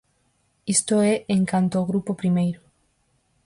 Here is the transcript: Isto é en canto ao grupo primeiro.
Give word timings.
Isto 0.75 0.95
é 1.11 1.13
en 1.35 1.41
canto 1.51 1.75
ao 1.77 1.89
grupo 1.91 2.19
primeiro. 2.21 2.61